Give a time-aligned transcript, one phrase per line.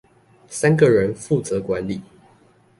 [0.49, 2.01] 三個人負責管理